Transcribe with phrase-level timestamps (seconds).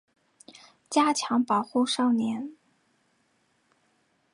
[0.89, 2.55] 加强保护少年